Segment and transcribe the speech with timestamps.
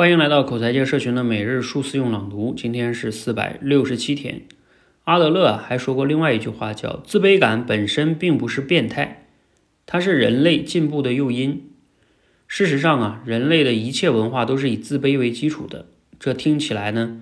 [0.00, 4.44] 欢迎来到口才界社群的每日数次用朗读，今天是四百六十七天。
[5.04, 9.26] 阿德勒还说过另外一句话，叫“自卑感本身并不是变态，
[9.84, 11.68] 它是人类进步的诱因”。
[12.48, 15.84] 事实上啊，人类的一切文化都是以自卑为基础的。
[16.18, 17.20] 这听起来呢，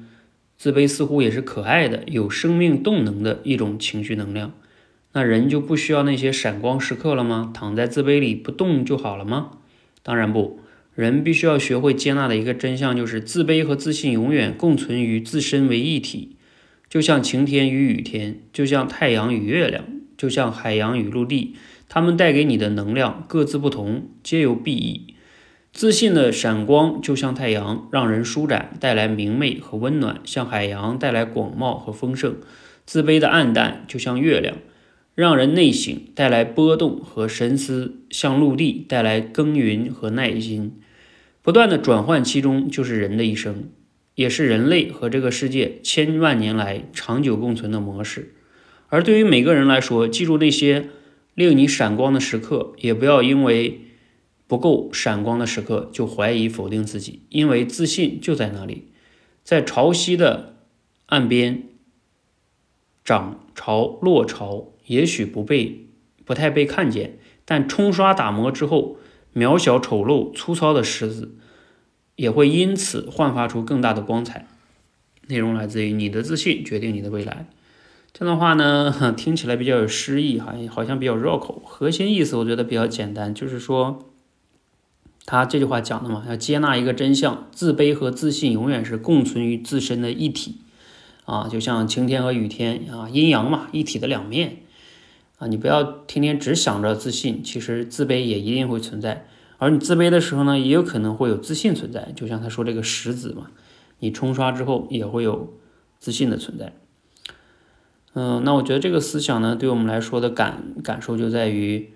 [0.56, 4.52] 自卑似乎也是可爱的、有生命动能的一种情绪能量。
[5.14, 7.50] 那人就不需要那些闪光时刻了吗？
[7.52, 9.50] 躺在自卑里不动就好了吗？
[10.04, 10.60] 当然不。
[10.98, 16.34] 人必须要学会接纳的一个真相，就是自卑和自信永远共存于自身为一体，
[16.90, 19.84] 就像晴天与雨天，就像太阳与月亮，
[20.16, 21.54] 就像海洋与陆地，
[21.88, 25.14] 它们带给你的能量各自不同，皆有裨益。
[25.72, 32.34] 自信的闪光就像太阳，让人舒展，带来明媚和温暖；像海洋，带来广袤和丰盛。
[32.84, 34.56] 自卑的暗淡就像月亮。
[35.14, 40.80] 让人内省，带来波动和深思；像陆地带来耕耘和耐心。
[41.48, 43.70] 不断的转换其中，就是人的一生，
[44.16, 48.34] 也是人类和这个世界千万年来长久共存的模式。
[48.88, 50.90] 而对于每个人来说，记住那些
[51.34, 53.80] 令你闪光的时刻，也不要因为
[54.46, 58.88] 不够闪光的时刻就怀疑否定自己，因为自信就在那里，
[59.42, 60.56] 在潮汐的
[61.06, 61.62] 岸边，
[63.02, 64.74] 涨潮落潮。
[64.84, 65.86] 也许不被
[66.26, 68.98] 不太被看见，但冲刷打磨之后，
[69.38, 71.36] 渺小、丑陋、粗糙的石子
[72.16, 74.48] 也会因此焕发出更大的光彩。
[75.28, 77.46] 内容来自于你的自信决定你的未来。
[78.12, 81.62] 这段话呢， 听起来比较有诗意，好像，好像比较绕口。
[81.64, 84.06] 核心意思我觉得比较简单，就是说，
[85.26, 90.62] 他这句话讲的嘛，要接纳一个真相：自卑和自信永远是共存于自身的一体
[91.26, 94.62] 啊，就像晴天和雨天啊，阴阳嘛，一体的两面。
[95.38, 99.26] 啊，你不要天天只想着自信，其实自卑也一定会存在。
[99.58, 102.12] 而你自卑的时候呢，也有可能会有自信存在。
[102.16, 103.50] 就像他说这个石子嘛，
[104.00, 105.54] 你冲刷之后也会有
[106.00, 106.72] 自信的存在。
[108.14, 111.92] 嗯，那我觉得这个思想呢，对我们来说的感感受就在于，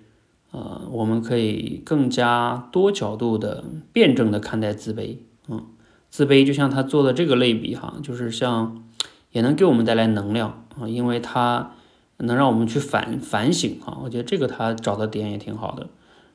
[0.51, 5.17] 呃，我们可以更加多角度的辩证的看待自卑。
[5.49, 5.65] 嗯，
[6.09, 8.85] 自卑就像他做的这个类比哈，就是像
[9.31, 11.73] 也能给我们带来能量啊，因为它。
[12.17, 15.89] 能让我们去反反省啊，我觉得这个他找的点也挺好的，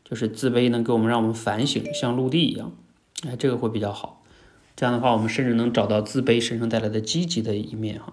[0.04, 2.72] 就是自卑能给我们让我们反省，像陆地一样，
[3.26, 4.22] 哎，这个会比较好。
[4.76, 8.12] 这样的话，我们甚至能找到自卑身上带来的积极的一面哈。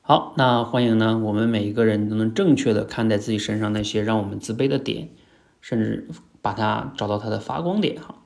[0.00, 5.10] 好，那欢迎呢，我们每一个人都能正确的看待自己身上那些让我们自卑的点，
[5.60, 6.08] 甚至
[6.40, 8.16] 把它找到它的发光点哈。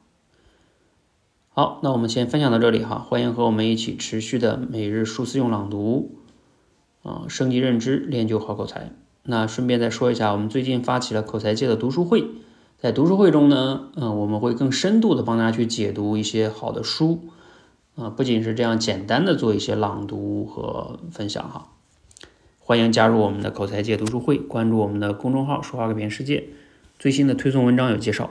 [1.49, 6.24] 好，那我们先分享到这里哈，欢迎和我们一起持续的每日数字用朗读。
[7.05, 8.91] 啊，升级认知，练就好口才。
[9.23, 12.25] 那顺便再说一下，我们最近发起了口才界的读书会，
[12.79, 17.29] 在读书会中呢，嗯，我们会更深度的帮大家去解读一些好的书，
[17.95, 21.69] 啊，不仅是这样简单的做一些朗读和分享哈。
[22.59, 26.49] 欢迎加入我们的口才界读书会，关注我们的公众号“说话改变世界”，
[26.99, 28.31] 最新的推送文章有介绍。